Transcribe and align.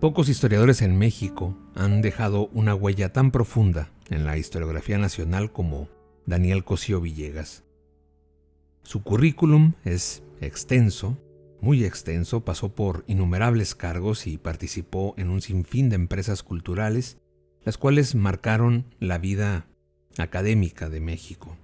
Pocos 0.00 0.28
historiadores 0.28 0.82
en 0.82 0.98
México 0.98 1.56
han 1.74 2.02
dejado 2.02 2.48
una 2.48 2.74
huella 2.74 3.14
tan 3.14 3.30
profunda 3.30 3.88
en 4.10 4.26
la 4.26 4.36
historiografía 4.36 4.98
nacional 4.98 5.52
como 5.52 5.88
Daniel 6.26 6.64
Cosío 6.64 7.00
Villegas. 7.00 7.64
Su 8.82 9.02
currículum 9.02 9.72
es 9.84 10.22
extenso, 10.42 11.16
muy 11.62 11.82
extenso, 11.82 12.44
pasó 12.44 12.74
por 12.74 13.04
innumerables 13.06 13.74
cargos 13.74 14.26
y 14.26 14.36
participó 14.36 15.14
en 15.16 15.30
un 15.30 15.40
sinfín 15.40 15.88
de 15.88 15.96
empresas 15.96 16.42
culturales, 16.42 17.16
las 17.64 17.78
cuales 17.78 18.14
marcaron 18.14 18.84
la 19.00 19.16
vida 19.16 19.66
académica 20.18 20.90
de 20.90 21.00
México. 21.00 21.56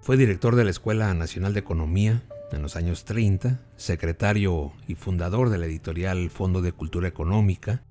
Fue 0.00 0.16
director 0.16 0.54
de 0.54 0.62
la 0.62 0.70
Escuela 0.70 1.12
Nacional 1.14 1.54
de 1.54 1.60
Economía, 1.60 2.22
en 2.52 2.62
los 2.62 2.76
años 2.76 3.04
30, 3.04 3.60
secretario 3.76 4.72
y 4.86 4.94
fundador 4.94 5.50
de 5.50 5.58
la 5.58 5.66
editorial 5.66 6.30
Fondo 6.30 6.62
de 6.62 6.72
Cultura 6.72 7.08
Económica, 7.08 7.84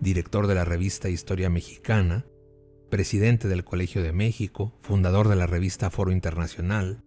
director 0.00 0.46
de 0.46 0.54
la 0.54 0.64
revista 0.64 1.08
Historia 1.08 1.50
Mexicana, 1.50 2.24
presidente 2.90 3.48
del 3.48 3.64
Colegio 3.64 4.02
de 4.02 4.12
México, 4.12 4.72
fundador 4.80 5.28
de 5.28 5.36
la 5.36 5.46
revista 5.46 5.90
Foro 5.90 6.12
Internacional. 6.12 7.02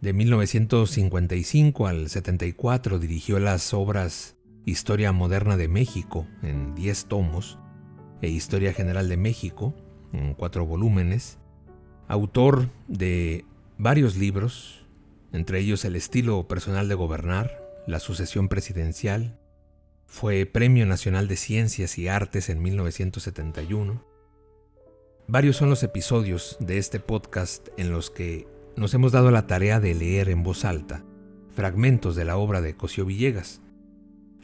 De 0.00 0.12
1955 0.12 1.86
al 1.86 2.08
74 2.08 2.98
dirigió 2.98 3.38
las 3.38 3.74
obras 3.74 4.36
Historia 4.64 5.12
Moderna 5.12 5.56
de 5.56 5.68
México 5.68 6.26
en 6.42 6.74
10 6.74 7.06
tomos 7.06 7.58
e 8.22 8.28
Historia 8.28 8.72
General 8.72 9.08
de 9.08 9.16
México 9.16 9.74
en 10.12 10.34
4 10.34 10.66
volúmenes, 10.66 11.38
autor 12.08 12.68
de 12.88 13.44
varios 13.78 14.16
libros, 14.16 14.86
entre 15.32 15.60
ellos 15.60 15.84
el 15.84 15.96
estilo 15.96 16.46
personal 16.48 16.88
de 16.88 16.94
gobernar, 16.94 17.62
la 17.86 18.00
sucesión 18.00 18.48
presidencial, 18.48 19.38
fue 20.06 20.44
Premio 20.46 20.86
Nacional 20.86 21.28
de 21.28 21.36
Ciencias 21.36 21.96
y 21.98 22.08
Artes 22.08 22.48
en 22.48 22.60
1971. 22.62 24.04
Varios 25.28 25.56
son 25.56 25.70
los 25.70 25.82
episodios 25.84 26.56
de 26.58 26.78
este 26.78 26.98
podcast 26.98 27.68
en 27.76 27.92
los 27.92 28.10
que 28.10 28.48
nos 28.76 28.92
hemos 28.94 29.12
dado 29.12 29.30
la 29.30 29.46
tarea 29.46 29.78
de 29.78 29.94
leer 29.94 30.28
en 30.28 30.42
voz 30.42 30.64
alta 30.64 31.04
fragmentos 31.54 32.16
de 32.16 32.24
la 32.24 32.36
obra 32.36 32.60
de 32.60 32.74
Cosío 32.74 33.04
Villegas. 33.04 33.60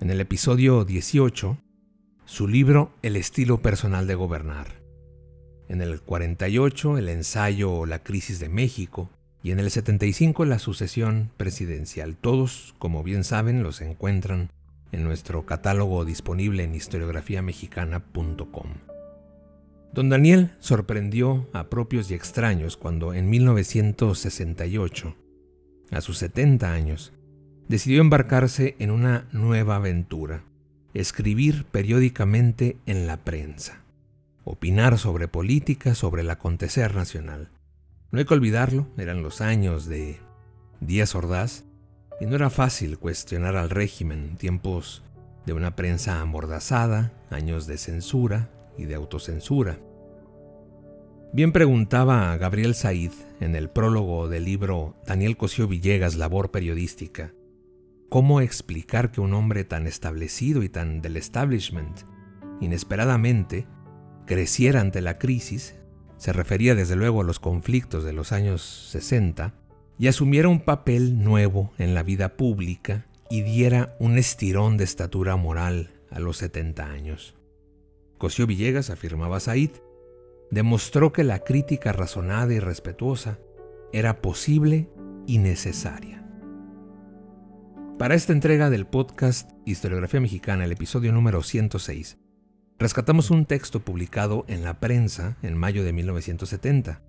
En 0.01 0.11
el 0.11 0.21
episodio 0.21 0.85
18, 0.85 1.57
su 2.25 2.49
libro 2.49 2.93
El 3.03 3.17
estilo 3.17 3.63
personal 3.63 4.07
de 4.07 4.15
gobernar. 4.15 4.83
En 5.69 5.81
el 5.81 6.01
48, 6.03 6.99
el 6.99 7.09
ensayo 7.09 7.87
La 7.87 8.03
crisis 8.03 8.39
de 8.39 8.49
México 8.49 9.11
y 9.47 9.53
en 9.53 9.61
el 9.61 9.71
75 9.71 10.45
la 10.45 10.59
sucesión 10.59 11.31
presidencial. 11.37 12.17
Todos, 12.17 12.75
como 12.81 13.05
bien 13.05 13.23
saben, 13.23 13.63
los 13.63 13.81
encuentran 13.81 14.51
en 14.91 15.05
nuestro 15.05 15.47
catálogo 15.47 16.05
disponible 16.05 16.65
en 16.65 16.75
historiografiamexicana.com. 16.75 18.71
Don 19.93 20.09
Daniel 20.09 20.51
sorprendió 20.59 21.49
a 21.53 21.69
propios 21.69 22.11
y 22.11 22.15
extraños 22.15 22.77
cuando 22.77 23.15
en 23.15 23.31
1968, 23.31 25.15
a 25.93 26.01
sus 26.01 26.19
70 26.19 26.73
años, 26.73 27.13
decidió 27.69 28.01
embarcarse 28.01 28.75
en 28.81 28.91
una 28.91 29.29
nueva 29.31 29.77
aventura, 29.77 30.43
escribir 30.93 31.67
periódicamente 31.67 32.79
en 32.87 33.07
la 33.07 33.19
prensa, 33.19 33.85
opinar 34.43 34.99
sobre 34.99 35.29
política, 35.29 35.95
sobre 35.95 36.23
el 36.23 36.31
acontecer 36.31 36.97
nacional. 36.97 37.51
No 38.17 38.21
hay 38.21 38.25
que 38.25 38.33
olvidarlo, 38.33 38.87
eran 38.97 39.23
los 39.23 39.43
años 39.43 39.85
de 39.85 40.17
Díaz 40.81 41.15
Ordaz, 41.15 41.65
y 42.19 42.25
no 42.25 42.35
era 42.37 42.49
fácil 42.49 42.99
cuestionar 42.99 43.57
al 43.57 43.69
régimen, 43.69 44.39
tiempos 44.39 45.03
de 45.45 45.53
una 45.53 45.77
prensa 45.77 46.23
amordazada, 46.23 47.13
años 47.29 47.67
de 47.67 47.77
censura 47.77 48.49
y 48.79 48.87
de 48.87 48.95
autocensura. 48.95 49.79
Bien 51.35 51.53
preguntaba 51.53 52.33
a 52.33 52.39
Gabriel 52.39 52.75
Said 52.75 53.13
en 53.41 53.55
el 53.55 53.69
prólogo 53.69 54.31
del 54.31 54.47
libro 54.47 54.97
Daniel 55.07 55.37
Cosío 55.37 55.69
Villegas, 55.69 56.17
Labor 56.17 56.51
Periodística, 56.51 57.35
cómo 58.09 58.41
explicar 58.41 59.13
que 59.13 59.21
un 59.21 59.35
hombre 59.35 59.65
tan 59.65 59.87
establecido 59.87 60.63
y 60.63 60.71
tan 60.71 61.03
del 61.03 61.19
establishment, 61.19 62.01
inesperadamente, 62.63 63.67
creciera 64.25 64.81
ante 64.81 65.03
la 65.03 65.19
crisis 65.19 65.75
se 66.17 66.33
refería 66.33 66.75
desde 66.75 66.97
luego 66.97 67.21
a 67.21 67.25
los 67.25 67.41
conflictos 67.41 68.05
de 68.05 68.13
los 68.13 68.33
años 68.33 68.63
60, 68.91 69.55
y 69.99 70.09
asumiera 70.09 70.49
un 70.49 70.61
papel 70.61 71.23
nuevo 71.23 71.73
en 71.79 71.95
la 71.95 72.03
vida 72.03 72.37
pública 72.37 73.07
y 73.31 73.43
diera 73.43 73.97
un 73.99 74.19
estirón 74.19 74.77
de 74.77 74.85
estatura 74.85 75.37
moral 75.37 75.91
a 76.11 76.21
los 76.21 76.37
70 76.39 76.85
años. 76.85 77.35
Cosío 78.19 78.47
Villegas, 78.47 78.91
afirmaba 78.91 79.41
Said, 79.41 79.71
demostró 80.51 81.13
que 81.13 81.25
la 81.25 81.41
crítica 81.41 81.93
razonada 81.93 82.53
y 82.53 82.61
respetuosa 82.61 83.39
era 83.93 84.21
posible 84.21 84.89
y 85.27 85.39
necesaria. 85.39 86.25
Para 87.99 88.15
esta 88.15 88.33
entrega 88.33 88.69
del 88.71 88.87
podcast 88.87 89.51
Historiografía 89.65 90.21
Mexicana, 90.21 90.65
el 90.65 90.73
episodio 90.73 91.13
número 91.13 91.43
106, 91.43 92.19
rescatamos 92.79 93.31
un 93.31 93.47
texto 93.47 93.81
publicado 93.81 94.45
en 94.49 94.63
la 94.63 94.81
prensa 94.81 95.37
en 95.43 95.57
mayo 95.57 95.85
de 95.85 95.93
1970. 95.93 97.01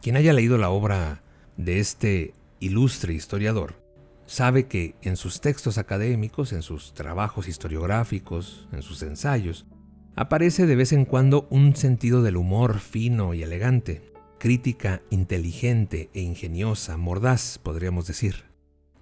Quien 0.00 0.16
haya 0.16 0.32
leído 0.32 0.58
la 0.58 0.70
obra 0.70 1.22
de 1.56 1.80
este 1.80 2.34
ilustre 2.60 3.14
historiador 3.14 3.74
sabe 4.26 4.66
que 4.66 4.94
en 5.02 5.16
sus 5.16 5.40
textos 5.40 5.78
académicos, 5.78 6.52
en 6.52 6.62
sus 6.62 6.92
trabajos 6.92 7.48
historiográficos, 7.48 8.68
en 8.72 8.82
sus 8.82 9.02
ensayos, 9.02 9.66
aparece 10.16 10.66
de 10.66 10.76
vez 10.76 10.92
en 10.92 11.06
cuando 11.06 11.46
un 11.50 11.74
sentido 11.74 12.22
del 12.22 12.36
humor 12.36 12.78
fino 12.78 13.32
y 13.32 13.42
elegante, 13.42 14.02
crítica 14.38 15.00
inteligente 15.10 16.10
e 16.12 16.20
ingeniosa, 16.20 16.96
mordaz, 16.96 17.58
podríamos 17.58 18.06
decir. 18.06 18.44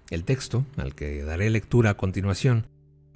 El 0.09 0.23
texto, 0.23 0.65
al 0.77 0.95
que 0.95 1.23
daré 1.23 1.49
lectura 1.49 1.91
a 1.91 1.97
continuación, 1.97 2.67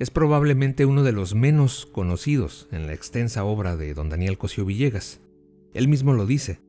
es 0.02 0.10
probablemente 0.10 0.88
uno 0.88 1.04
de 1.04 1.12
los 1.12 1.36
menos 1.36 1.86
conocidos 1.86 2.68
en 2.72 2.88
la 2.88 2.94
extensa 2.94 3.44
obra 3.44 3.78
de 3.78 3.94
don 3.94 4.10
Daniel 4.10 4.40
Cosío 4.40 4.66
Villegas. 4.66 5.22
Él 5.76 5.88
mismo 5.88 6.14
lo 6.14 6.26
dice. 6.26 6.60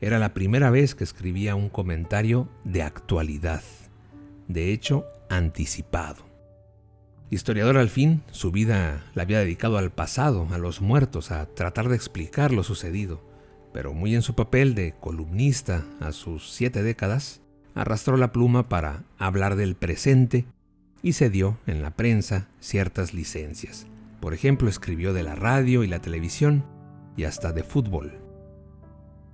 Era 0.00 0.18
la 0.18 0.32
primera 0.32 0.70
vez 0.70 0.94
que 0.94 1.04
escribía 1.04 1.54
un 1.54 1.68
comentario 1.68 2.48
de 2.64 2.82
actualidad, 2.82 3.62
de 4.48 4.72
hecho 4.72 5.04
anticipado. 5.28 6.24
Historiador 7.28 7.76
al 7.76 7.90
fin, 7.90 8.22
su 8.30 8.52
vida 8.52 9.04
la 9.12 9.24
había 9.24 9.40
dedicado 9.40 9.76
al 9.76 9.92
pasado, 9.92 10.48
a 10.50 10.56
los 10.56 10.80
muertos, 10.80 11.30
a 11.30 11.44
tratar 11.54 11.90
de 11.90 11.96
explicar 11.96 12.52
lo 12.52 12.62
sucedido, 12.62 13.20
pero 13.74 13.92
muy 13.92 14.14
en 14.14 14.22
su 14.22 14.34
papel 14.34 14.74
de 14.74 14.94
columnista 14.98 15.84
a 16.00 16.12
sus 16.12 16.50
siete 16.54 16.82
décadas, 16.82 17.42
arrastró 17.74 18.16
la 18.16 18.32
pluma 18.32 18.70
para 18.70 19.04
hablar 19.18 19.56
del 19.56 19.74
presente 19.74 20.46
y 21.02 21.12
se 21.12 21.30
dio 21.30 21.58
en 21.66 21.82
la 21.82 21.90
prensa 21.90 22.48
ciertas 22.60 23.12
licencias. 23.12 23.86
Por 24.20 24.34
ejemplo, 24.34 24.68
escribió 24.68 25.12
de 25.12 25.24
la 25.24 25.34
radio 25.34 25.82
y 25.82 25.88
la 25.88 26.00
televisión 26.00 26.64
y 27.16 27.24
hasta 27.24 27.52
de 27.52 27.64
fútbol. 27.64 28.12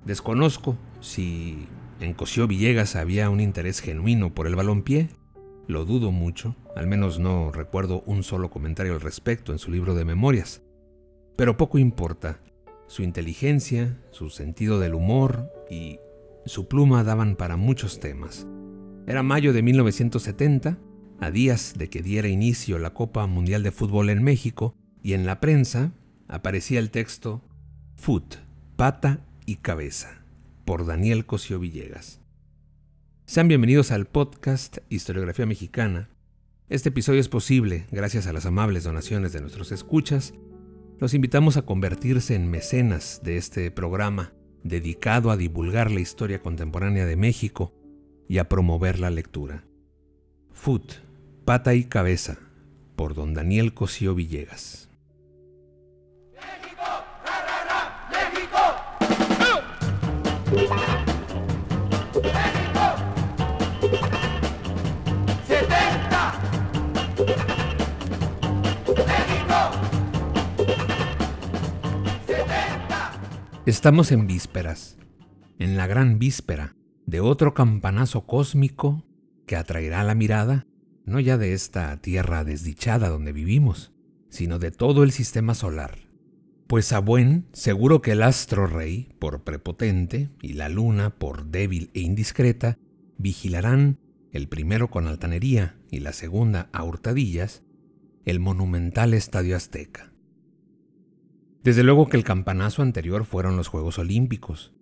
Desconozco 0.04 0.76
si 1.00 1.66
en 2.00 2.14
Cosío 2.14 2.46
Villegas 2.46 2.96
había 2.96 3.28
un 3.28 3.40
interés 3.40 3.80
genuino 3.80 4.34
por 4.34 4.46
el 4.46 4.56
balompié. 4.56 5.10
Lo 5.66 5.84
dudo 5.84 6.10
mucho, 6.10 6.56
al 6.74 6.86
menos 6.86 7.18
no 7.18 7.52
recuerdo 7.52 8.02
un 8.06 8.22
solo 8.22 8.50
comentario 8.50 8.94
al 8.94 9.02
respecto 9.02 9.52
en 9.52 9.58
su 9.58 9.70
libro 9.70 9.94
de 9.94 10.06
memorias. 10.06 10.62
Pero 11.36 11.58
poco 11.58 11.76
importa, 11.76 12.40
su 12.86 13.02
inteligencia, 13.02 13.98
su 14.10 14.30
sentido 14.30 14.80
del 14.80 14.94
humor 14.94 15.52
y 15.70 15.98
su 16.46 16.66
pluma 16.66 17.04
daban 17.04 17.36
para 17.36 17.56
muchos 17.58 18.00
temas. 18.00 18.46
Era 19.06 19.22
mayo 19.22 19.52
de 19.52 19.62
1970 19.62 20.78
a 21.20 21.30
días 21.30 21.74
de 21.76 21.90
que 21.90 22.02
diera 22.02 22.28
inicio 22.28 22.78
la 22.78 22.94
Copa 22.94 23.26
Mundial 23.26 23.62
de 23.62 23.72
Fútbol 23.72 24.10
en 24.10 24.22
México, 24.22 24.74
y 25.02 25.14
en 25.14 25.26
la 25.26 25.40
prensa 25.40 25.92
aparecía 26.26 26.78
el 26.78 26.90
texto 26.90 27.42
Foot, 27.96 28.36
pata 28.76 29.24
y 29.46 29.56
cabeza, 29.56 30.22
por 30.64 30.86
Daniel 30.86 31.26
Cosío 31.26 31.58
Villegas. 31.58 32.20
Sean 33.26 33.48
bienvenidos 33.48 33.90
al 33.90 34.06
podcast 34.06 34.78
Historiografía 34.88 35.46
Mexicana. 35.46 36.10
Este 36.68 36.90
episodio 36.90 37.20
es 37.20 37.28
posible 37.28 37.86
gracias 37.90 38.26
a 38.26 38.32
las 38.32 38.46
amables 38.46 38.84
donaciones 38.84 39.32
de 39.32 39.40
nuestros 39.40 39.72
escuchas. 39.72 40.34
Los 40.98 41.14
invitamos 41.14 41.56
a 41.56 41.62
convertirse 41.62 42.34
en 42.34 42.50
mecenas 42.50 43.20
de 43.24 43.36
este 43.36 43.70
programa 43.70 44.32
dedicado 44.62 45.30
a 45.30 45.36
divulgar 45.36 45.90
la 45.90 46.00
historia 46.00 46.40
contemporánea 46.40 47.06
de 47.06 47.16
México 47.16 47.74
y 48.28 48.38
a 48.38 48.48
promover 48.48 48.98
la 48.98 49.10
lectura. 49.10 49.64
Foot, 50.52 50.94
Pata 51.48 51.72
y 51.74 51.84
Cabeza, 51.84 52.36
por 52.94 53.14
don 53.14 53.32
Daniel 53.32 53.72
Cosío 53.72 54.14
Villegas. 54.14 54.90
70. 65.46 66.42
Estamos 73.64 74.12
en 74.12 74.26
vísperas, 74.26 74.98
en 75.58 75.78
la 75.78 75.86
gran 75.86 76.18
víspera 76.18 76.76
de 77.06 77.20
otro 77.20 77.54
campanazo 77.54 78.26
cósmico 78.26 79.02
que 79.46 79.56
atraerá 79.56 80.04
la 80.04 80.14
mirada 80.14 80.67
no 81.08 81.20
ya 81.20 81.38
de 81.38 81.52
esta 81.52 81.96
tierra 81.96 82.44
desdichada 82.44 83.08
donde 83.08 83.32
vivimos, 83.32 83.92
sino 84.28 84.58
de 84.58 84.70
todo 84.70 85.02
el 85.02 85.10
sistema 85.10 85.54
solar. 85.54 86.08
Pues 86.66 86.92
a 86.92 86.98
buen 86.98 87.46
seguro 87.52 88.02
que 88.02 88.12
el 88.12 88.22
astro 88.22 88.66
rey, 88.66 89.08
por 89.18 89.42
prepotente, 89.42 90.28
y 90.42 90.52
la 90.52 90.68
luna, 90.68 91.10
por 91.10 91.46
débil 91.46 91.90
e 91.94 92.00
indiscreta, 92.00 92.78
vigilarán, 93.16 93.98
el 94.32 94.48
primero 94.48 94.90
con 94.90 95.06
altanería 95.06 95.78
y 95.90 96.00
la 96.00 96.12
segunda 96.12 96.68
a 96.72 96.84
hurtadillas, 96.84 97.62
el 98.26 98.38
monumental 98.38 99.14
Estadio 99.14 99.56
Azteca. 99.56 100.12
Desde 101.64 101.82
luego 101.82 102.08
que 102.08 102.18
el 102.18 102.24
campanazo 102.24 102.82
anterior 102.82 103.24
fueron 103.24 103.56
los 103.56 103.68
Juegos 103.68 103.98
Olímpicos, 103.98 104.74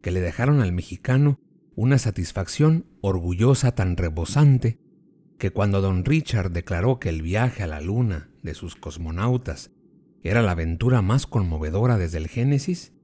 que 0.00 0.12
le 0.12 0.20
dejaron 0.20 0.60
al 0.60 0.72
mexicano 0.72 1.40
una 1.74 1.98
satisfacción 1.98 2.86
orgullosa 3.00 3.74
tan 3.74 3.96
rebosante 3.96 4.78
que 5.44 5.50
cuando 5.50 5.82
don 5.82 6.06
Richard 6.06 6.52
declaró 6.52 6.98
que 6.98 7.10
el 7.10 7.20
viaje 7.20 7.62
a 7.62 7.66
la 7.66 7.82
luna 7.82 8.30
de 8.42 8.54
sus 8.54 8.76
cosmonautas 8.76 9.72
era 10.22 10.40
la 10.40 10.52
aventura 10.52 11.02
más 11.02 11.26
conmovedora 11.26 11.98
desde 11.98 12.16
el 12.16 12.28
Génesis, 12.28 12.94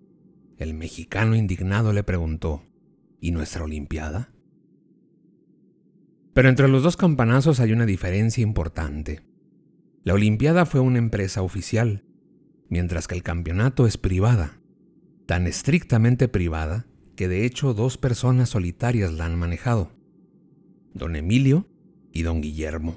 el 0.57 0.73
mexicano 0.73 1.37
indignado 1.37 1.93
le 1.93 2.03
preguntó, 2.03 2.63
¿y 3.21 3.33
nuestra 3.33 3.65
Olimpiada? 3.65 4.33
Pero 6.33 6.49
entre 6.49 6.69
los 6.69 6.83
dos 6.83 6.97
campanazos 6.97 7.61
hay 7.61 7.75
una 7.75 7.85
diferencia 7.85 8.41
importante. 8.41 9.21
La 10.03 10.15
Olimpiada 10.15 10.65
fue 10.65 10.81
una 10.81 10.97
empresa 10.97 11.43
oficial, 11.43 12.07
mientras 12.71 13.07
que 13.07 13.17
el 13.17 13.23
campeonato 13.23 13.87
es 13.87 13.99
privada, 13.99 14.63
tan 15.27 15.47
estrictamente 15.47 16.27
privada 16.27 16.87
que 17.17 17.29
de 17.29 17.45
hecho 17.45 17.75
dos 17.75 17.99
personas 17.99 18.49
solitarias 18.49 19.13
la 19.13 19.27
han 19.27 19.39
manejado, 19.39 19.93
don 20.95 21.17
Emilio 21.17 21.67
y 22.13 22.23
don 22.23 22.41
Guillermo. 22.41 22.97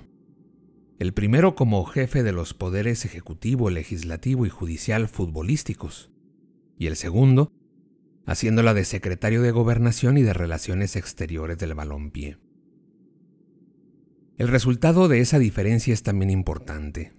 El 1.00 1.13
primero 1.13 1.56
como 1.56 1.83
jefe 1.86 2.24
de 2.24 2.31
los 2.31 2.54
poderes 2.54 3.06
ejecutivo, 3.06 3.69
legislativo 3.69 4.45
y 4.45 4.50
judicial 4.50 5.07
futbolísticos, 5.07 6.12
y 6.77 6.88
el 6.88 6.95
segundo 6.95 7.51
haciéndola 8.25 8.74
de 8.74 8.86
secretario 8.86 9.42
de 9.42 9.51
gobernación 9.51 10.18
y 10.18 10.21
de 10.21 10.33
relaciones 10.33 10.95
exteriores 10.95 11.57
del 11.57 11.74
balompié. 11.74 12.38
El 14.38 14.48
resultado 14.48 15.07
de 15.07 15.19
esa 15.19 15.39
diferencia 15.39 15.94
es 15.94 16.04
también 16.04 16.30
importante. 16.30 17.13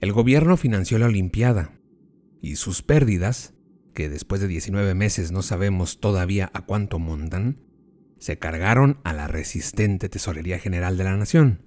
El 0.00 0.12
gobierno 0.12 0.56
financió 0.56 0.98
la 0.98 1.06
Olimpiada 1.06 1.78
y 2.40 2.56
sus 2.56 2.82
pérdidas, 2.82 3.54
que 3.94 4.08
después 4.08 4.40
de 4.40 4.48
19 4.48 4.94
meses 4.94 5.32
no 5.32 5.42
sabemos 5.42 6.00
todavía 6.00 6.50
a 6.54 6.62
cuánto 6.62 6.98
montan, 6.98 7.58
se 8.22 8.38
cargaron 8.38 9.00
a 9.02 9.12
la 9.12 9.26
resistente 9.26 10.08
Tesorería 10.08 10.60
General 10.60 10.96
de 10.96 11.02
la 11.02 11.16
Nación, 11.16 11.60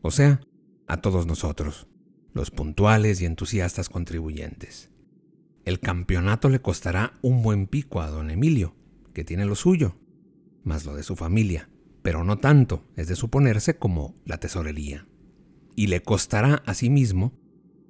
o 0.00 0.12
sea, 0.12 0.40
a 0.86 0.98
todos 0.98 1.26
nosotros, 1.26 1.88
los 2.32 2.52
puntuales 2.52 3.20
y 3.20 3.24
entusiastas 3.24 3.88
contribuyentes. 3.88 4.90
El 5.64 5.80
campeonato 5.80 6.50
le 6.50 6.60
costará 6.60 7.18
un 7.20 7.42
buen 7.42 7.66
pico 7.66 8.00
a 8.00 8.10
don 8.10 8.30
Emilio, 8.30 8.76
que 9.12 9.24
tiene 9.24 9.44
lo 9.44 9.56
suyo, 9.56 9.96
más 10.62 10.84
lo 10.84 10.94
de 10.94 11.02
su 11.02 11.16
familia, 11.16 11.68
pero 12.02 12.22
no 12.22 12.38
tanto, 12.38 12.84
es 12.94 13.08
de 13.08 13.16
suponerse, 13.16 13.76
como 13.76 14.14
la 14.24 14.38
tesorería. 14.38 15.08
Y 15.74 15.88
le 15.88 16.00
costará 16.00 16.62
asimismo 16.64 17.32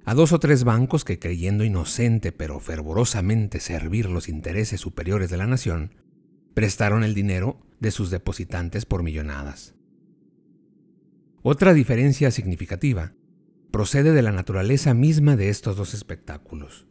a 0.03 0.15
dos 0.15 0.31
o 0.33 0.39
tres 0.39 0.63
bancos 0.63 1.05
que 1.05 1.19
creyendo 1.19 1.63
inocente 1.63 2.31
pero 2.31 2.59
fervorosamente 2.59 3.59
servir 3.59 4.09
los 4.09 4.29
intereses 4.29 4.81
superiores 4.81 5.29
de 5.29 5.37
la 5.37 5.45
nación, 5.45 6.02
prestaron 6.53 7.03
el 7.03 7.13
dinero 7.13 7.59
de 7.79 7.91
sus 7.91 8.09
depositantes 8.09 8.85
por 8.85 9.03
millonadas. 9.03 9.75
Otra 11.41 11.73
diferencia 11.73 12.31
significativa 12.31 13.13
procede 13.71 14.13
de 14.13 14.21
la 14.21 14.31
naturaleza 14.31 14.93
misma 14.93 15.35
de 15.35 15.49
estos 15.49 15.75
dos 15.75 15.93
espectáculos. 15.93 16.87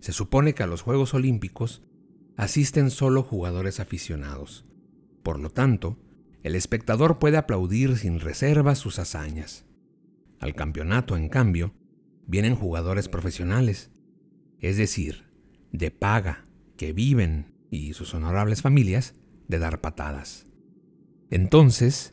Se 0.00 0.12
supone 0.12 0.54
que 0.54 0.62
a 0.62 0.66
los 0.66 0.82
Juegos 0.82 1.14
Olímpicos 1.14 1.82
asisten 2.36 2.90
solo 2.90 3.22
jugadores 3.22 3.80
aficionados. 3.80 4.64
Por 5.22 5.40
lo 5.40 5.50
tanto, 5.50 5.98
el 6.42 6.54
espectador 6.54 7.18
puede 7.18 7.36
aplaudir 7.36 7.96
sin 7.96 8.20
reservas 8.20 8.78
sus 8.78 8.98
hazañas. 8.98 9.66
Al 10.38 10.54
campeonato, 10.54 11.16
en 11.16 11.28
cambio, 11.28 11.74
vienen 12.26 12.54
jugadores 12.54 13.08
profesionales, 13.08 13.90
es 14.60 14.76
decir, 14.76 15.24
de 15.72 15.90
paga, 15.90 16.44
que 16.76 16.92
viven, 16.92 17.49
y 17.70 17.92
sus 17.94 18.14
honorables 18.14 18.62
familias, 18.62 19.14
de 19.48 19.58
dar 19.58 19.80
patadas. 19.80 20.46
Entonces, 21.30 22.12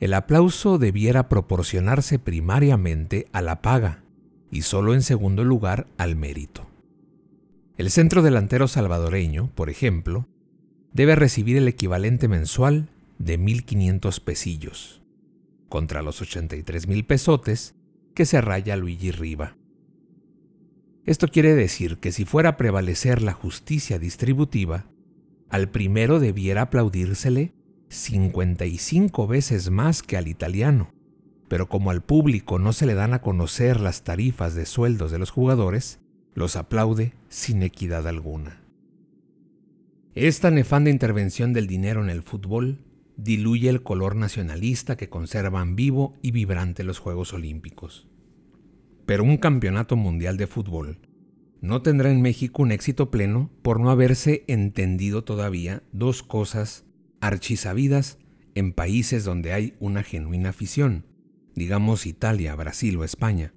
el 0.00 0.14
aplauso 0.14 0.78
debiera 0.78 1.28
proporcionarse 1.28 2.18
primariamente 2.18 3.26
a 3.32 3.42
la 3.42 3.62
paga 3.62 4.04
y 4.50 4.62
solo 4.62 4.94
en 4.94 5.02
segundo 5.02 5.44
lugar 5.44 5.86
al 5.96 6.16
mérito. 6.16 6.66
El 7.76 7.90
centro 7.90 8.22
delantero 8.22 8.68
salvadoreño, 8.68 9.50
por 9.54 9.70
ejemplo, 9.70 10.28
debe 10.92 11.16
recibir 11.16 11.56
el 11.56 11.66
equivalente 11.68 12.28
mensual 12.28 12.88
de 13.18 13.38
1.500 13.38 14.20
pesillos, 14.22 15.02
contra 15.68 16.02
los 16.02 16.22
83.000 16.22 17.06
pesotes 17.06 17.74
que 18.14 18.26
se 18.26 18.40
raya 18.40 18.76
Luigi 18.76 19.10
Riva. 19.10 19.56
Esto 21.04 21.28
quiere 21.28 21.54
decir 21.54 21.98
que 21.98 22.12
si 22.12 22.24
fuera 22.24 22.50
a 22.50 22.56
prevalecer 22.56 23.22
la 23.22 23.32
justicia 23.32 23.98
distributiva, 23.98 24.86
al 25.54 25.68
primero 25.68 26.18
debiera 26.18 26.62
aplaudírsele 26.62 27.52
55 27.88 29.28
veces 29.28 29.70
más 29.70 30.02
que 30.02 30.16
al 30.16 30.26
italiano, 30.26 30.92
pero 31.46 31.68
como 31.68 31.92
al 31.92 32.02
público 32.02 32.58
no 32.58 32.72
se 32.72 32.86
le 32.86 32.94
dan 32.94 33.14
a 33.14 33.22
conocer 33.22 33.78
las 33.78 34.02
tarifas 34.02 34.56
de 34.56 34.66
sueldos 34.66 35.12
de 35.12 35.20
los 35.20 35.30
jugadores, 35.30 36.00
los 36.34 36.56
aplaude 36.56 37.12
sin 37.28 37.62
equidad 37.62 38.08
alguna. 38.08 38.64
Esta 40.16 40.50
nefanda 40.50 40.90
intervención 40.90 41.52
del 41.52 41.68
dinero 41.68 42.02
en 42.02 42.10
el 42.10 42.24
fútbol 42.24 42.80
diluye 43.16 43.68
el 43.68 43.84
color 43.84 44.16
nacionalista 44.16 44.96
que 44.96 45.08
conservan 45.08 45.76
vivo 45.76 46.16
y 46.20 46.32
vibrante 46.32 46.82
los 46.82 46.98
Juegos 46.98 47.32
Olímpicos. 47.32 48.08
Pero 49.06 49.22
un 49.22 49.36
campeonato 49.36 49.94
mundial 49.94 50.36
de 50.36 50.48
fútbol 50.48 50.98
no 51.64 51.80
tendrá 51.80 52.10
en 52.10 52.20
México 52.20 52.62
un 52.62 52.72
éxito 52.72 53.10
pleno 53.10 53.50
por 53.62 53.80
no 53.80 53.88
haberse 53.88 54.44
entendido 54.48 55.24
todavía 55.24 55.82
dos 55.92 56.22
cosas 56.22 56.84
archisabidas 57.22 58.18
en 58.54 58.74
países 58.74 59.24
donde 59.24 59.54
hay 59.54 59.74
una 59.80 60.02
genuina 60.02 60.50
afición, 60.50 61.06
digamos 61.54 62.04
Italia, 62.04 62.54
Brasil 62.54 62.98
o 62.98 63.04
España. 63.04 63.54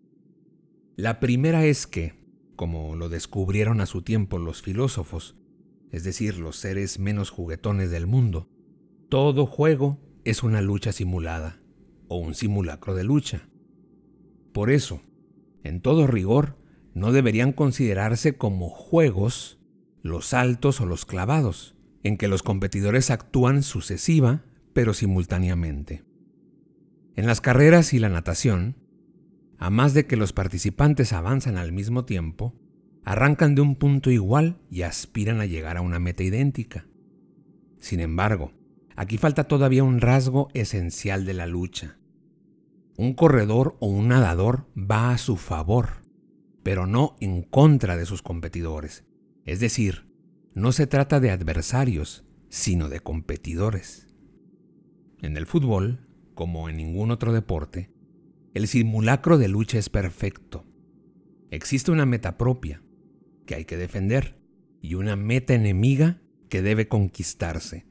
La 0.96 1.20
primera 1.20 1.66
es 1.66 1.86
que, 1.86 2.14
como 2.56 2.96
lo 2.96 3.10
descubrieron 3.10 3.82
a 3.82 3.86
su 3.86 4.04
tiempo 4.04 4.40
los 4.40 4.62
filósofos, 4.62 5.36
es 5.92 6.06
decir, 6.06 6.38
los 6.38 6.56
seres 6.56 7.00
menos 7.00 7.30
juguetones 7.30 7.92
del 7.92 8.08
mundo, 8.08 8.48
todo 9.10 9.46
juego 9.46 10.00
es 10.24 10.44
una 10.44 10.62
lucha 10.62 10.94
simulada 10.94 11.60
o 12.08 12.20
un 12.20 12.36
simulacro 12.36 12.96
de 12.96 13.04
lucha. 13.04 13.50
Por 14.54 14.72
eso, 14.72 15.02
en 15.66 15.82
todo 15.82 16.08
rigor, 16.08 16.56
no 16.98 17.12
deberían 17.12 17.54
considerarse 17.54 18.38
como 18.38 18.70
juegos 18.70 19.60
los 20.02 20.28
saltos 20.28 20.82
o 20.82 20.86
los 20.88 21.06
clavados, 21.06 21.76
en 22.04 22.18
que 22.18 22.28
los 22.28 22.42
competidores 22.42 23.12
actúan 23.12 23.62
sucesiva 23.62 24.44
pero 24.74 24.94
simultáneamente. 24.94 26.04
En 27.16 27.28
las 27.28 27.40
carreras 27.40 27.94
y 27.94 28.00
la 28.00 28.10
natación, 28.10 28.78
a 29.60 29.70
más 29.70 29.94
de 29.94 30.08
que 30.08 30.18
los 30.18 30.34
participantes 30.34 31.14
avanzan 31.14 31.58
al 31.58 31.72
mismo 31.72 32.06
tiempo, 32.06 32.56
arrancan 33.04 33.54
de 33.54 33.62
un 33.62 33.76
punto 33.76 34.10
igual 34.10 34.58
y 34.72 34.82
aspiran 34.82 35.40
a 35.40 35.46
llegar 35.46 35.78
a 35.78 35.82
una 35.82 36.00
meta 36.00 36.24
idéntica. 36.24 36.88
Sin 37.80 38.00
embargo, 38.00 38.54
aquí 38.96 39.20
falta 39.20 39.44
todavía 39.44 39.84
un 39.84 40.02
rasgo 40.02 40.50
esencial 40.56 41.26
de 41.26 41.34
la 41.36 41.46
lucha. 41.46 41.98
Un 42.98 43.14
corredor 43.14 43.78
o 43.80 43.88
un 43.88 44.08
nadador 44.08 44.66
va 44.76 45.12
a 45.12 45.18
su 45.20 45.38
favor, 45.38 46.07
pero 46.68 46.86
no 46.86 47.16
en 47.22 47.44
contra 47.44 47.96
de 47.96 48.06
sus 48.06 48.22
competidores. 48.22 49.06
Es 49.46 49.62
decir, 49.62 50.12
no 50.54 50.74
se 50.74 50.86
trata 50.86 51.22
de 51.22 51.32
adversarios, 51.32 52.26
sino 52.50 52.90
de 52.90 53.00
competidores. 53.00 54.14
En 55.22 55.38
el 55.38 55.46
fútbol, 55.46 56.06
como 56.36 56.68
en 56.68 56.76
ningún 56.76 57.12
otro 57.12 57.32
deporte, 57.32 57.90
el 58.54 58.68
simulacro 58.68 59.38
de 59.38 59.48
lucha 59.48 59.78
es 59.78 59.88
perfecto. 59.88 60.66
Existe 61.52 61.90
una 61.90 62.06
meta 62.06 62.38
propia, 62.38 62.84
que 63.46 63.56
hay 63.56 63.64
que 63.64 63.78
defender, 63.78 64.38
y 64.82 64.96
una 64.96 65.16
meta 65.16 65.54
enemiga 65.54 66.22
que 66.50 66.62
debe 66.62 66.90
conquistarse. 66.90 67.86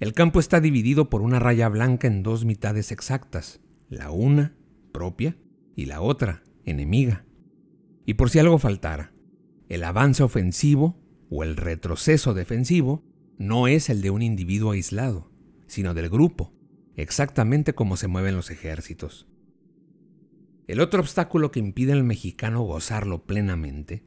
El 0.00 0.12
campo 0.12 0.38
está 0.38 0.60
dividido 0.60 1.08
por 1.08 1.22
una 1.22 1.38
raya 1.38 1.70
blanca 1.70 2.08
en 2.08 2.22
dos 2.22 2.44
mitades 2.44 2.92
exactas, 2.92 3.62
la 3.88 4.10
una 4.10 4.54
propia 4.92 5.38
y 5.76 5.86
la 5.86 6.02
otra 6.02 6.42
enemiga. 6.66 7.24
Y 8.06 8.14
por 8.14 8.30
si 8.30 8.38
algo 8.38 8.58
faltara, 8.58 9.12
el 9.68 9.84
avance 9.84 10.22
ofensivo 10.22 10.98
o 11.30 11.44
el 11.44 11.56
retroceso 11.56 12.34
defensivo 12.34 13.04
no 13.38 13.68
es 13.68 13.88
el 13.88 14.02
de 14.02 14.10
un 14.10 14.22
individuo 14.22 14.72
aislado, 14.72 15.30
sino 15.66 15.94
del 15.94 16.10
grupo, 16.10 16.52
exactamente 16.96 17.74
como 17.74 17.96
se 17.96 18.08
mueven 18.08 18.36
los 18.36 18.50
ejércitos. 18.50 19.28
El 20.66 20.80
otro 20.80 21.00
obstáculo 21.00 21.50
que 21.50 21.60
impide 21.60 21.92
al 21.92 22.04
mexicano 22.04 22.62
gozarlo 22.62 23.24
plenamente 23.24 24.04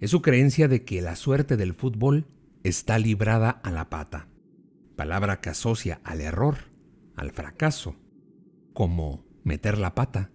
es 0.00 0.10
su 0.10 0.22
creencia 0.22 0.68
de 0.68 0.84
que 0.84 1.02
la 1.02 1.16
suerte 1.16 1.56
del 1.56 1.74
fútbol 1.74 2.26
está 2.62 2.98
librada 2.98 3.50
a 3.50 3.70
la 3.70 3.90
pata, 3.90 4.28
palabra 4.96 5.40
que 5.40 5.50
asocia 5.50 6.00
al 6.04 6.20
error, 6.20 6.56
al 7.16 7.30
fracaso, 7.32 7.96
como 8.72 9.24
meter 9.44 9.78
la 9.78 9.94
pata 9.94 10.30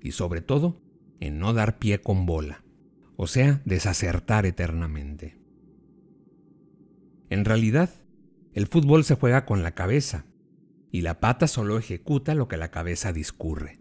y 0.00 0.12
sobre 0.12 0.40
todo 0.40 0.80
en 1.22 1.38
no 1.38 1.52
dar 1.52 1.78
pie 1.78 2.00
con 2.00 2.26
bola, 2.26 2.64
o 3.14 3.28
sea, 3.28 3.62
desacertar 3.64 4.44
eternamente. 4.44 5.38
En 7.30 7.44
realidad, 7.44 7.90
el 8.54 8.66
fútbol 8.66 9.04
se 9.04 9.14
juega 9.14 9.46
con 9.46 9.62
la 9.62 9.72
cabeza 9.72 10.26
y 10.90 11.02
la 11.02 11.20
pata 11.20 11.46
solo 11.46 11.78
ejecuta 11.78 12.34
lo 12.34 12.48
que 12.48 12.56
la 12.56 12.72
cabeza 12.72 13.12
discurre. 13.12 13.78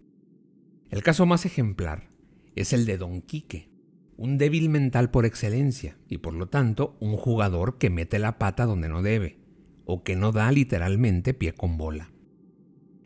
El 0.92 1.02
caso 1.02 1.26
más 1.26 1.48
ejemplar 1.48 2.12
es 2.56 2.74
el 2.74 2.86
de 2.86 3.00
Don 3.00 3.24
Quique, 3.24 3.72
un 4.18 4.38
débil 4.38 4.70
mental 4.70 5.10
por 5.10 5.26
excelencia 5.26 5.98
y 6.08 6.20
por 6.20 6.36
lo 6.36 6.48
tanto 6.48 6.96
un 7.00 7.18
jugador 7.18 7.80
que 7.80 7.90
mete 7.90 8.20
la 8.20 8.38
pata 8.38 8.68
donde 8.68 8.88
no 8.88 9.02
debe 9.02 9.40
o 9.86 10.04
que 10.04 10.16
no 10.16 10.32
da 10.32 10.52
literalmente 10.52 11.34
pie 11.34 11.54
con 11.54 11.80
bola. 11.80 12.12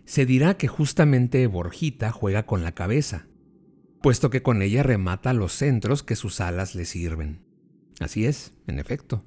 Se 0.04 0.26
dirá 0.26 0.58
que 0.58 0.68
justamente 0.68 1.48
Borjita 1.48 2.12
juega 2.12 2.46
con 2.46 2.64
la 2.64 2.74
cabeza, 2.74 3.28
puesto 4.06 4.30
que 4.30 4.44
con 4.44 4.62
ella 4.62 4.84
remata 4.84 5.34
los 5.34 5.52
centros 5.54 6.04
que 6.04 6.16
sus 6.16 6.40
alas 6.40 6.76
le 6.76 6.86
sirven. 6.86 7.40
Así 8.00 8.28
es, 8.28 8.54
en 8.68 8.78
efecto. 8.78 9.26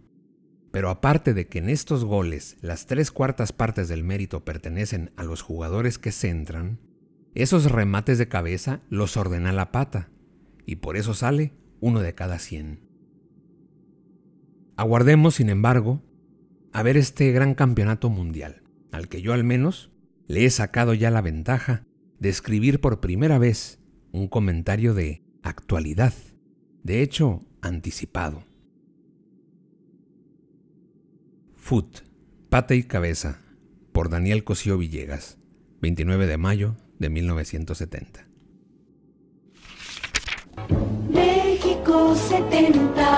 Pero 0.70 0.88
aparte 0.88 1.34
de 1.34 1.48
que 1.48 1.58
en 1.58 1.68
estos 1.68 2.04
goles 2.04 2.56
las 2.60 2.86
tres 2.86 3.10
cuartas 3.10 3.52
partes 3.52 3.88
del 3.88 4.04
mérito 4.04 4.44
pertenecen 4.44 5.10
a 5.16 5.24
los 5.24 5.42
jugadores 5.42 5.98
que 5.98 6.12
centran, 6.12 6.78
esos 7.34 7.72
remates 7.72 8.18
de 8.18 8.28
cabeza 8.28 8.80
los 8.88 9.16
ordena 9.16 9.50
la 9.50 9.72
pata, 9.72 10.10
y 10.64 10.76
por 10.76 10.96
eso 10.96 11.12
sale 11.12 11.54
uno 11.80 11.98
de 11.98 12.14
cada 12.14 12.38
cien. 12.38 12.78
Aguardemos, 14.76 15.34
sin 15.34 15.50
embargo, 15.50 16.04
a 16.72 16.84
ver 16.84 16.96
este 16.96 17.32
gran 17.32 17.56
campeonato 17.56 18.10
mundial, 18.10 18.62
al 18.92 19.08
que 19.08 19.22
yo 19.22 19.32
al 19.32 19.42
menos 19.42 19.90
le 20.28 20.44
he 20.44 20.50
sacado 20.50 20.94
ya 20.94 21.10
la 21.10 21.20
ventaja 21.20 21.82
de 22.20 22.28
escribir 22.28 22.80
por 22.80 23.00
primera 23.00 23.38
vez 23.38 23.80
un 24.12 24.28
comentario 24.28 24.94
de 24.94 25.22
actualidad, 25.42 26.14
de 26.82 27.02
hecho 27.02 27.44
anticipado. 27.60 28.44
Foot, 31.56 32.00
Pata 32.48 32.74
y 32.74 32.84
Cabeza, 32.84 33.40
por 33.92 34.08
Daniel 34.08 34.44
Cosío 34.44 34.78
Villegas, 34.78 35.38
29 35.80 36.26
de 36.26 36.38
mayo 36.38 36.76
de 36.98 37.10
1970. 37.10 38.28
70 42.28 43.17